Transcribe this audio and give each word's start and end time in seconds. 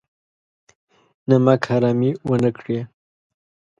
نمک 1.27 1.61
حرامي 1.69 2.11
ونه 2.27 2.49
کړي. 2.57 2.79